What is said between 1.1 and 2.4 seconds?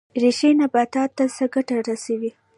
ته څه ګټه رسوي؟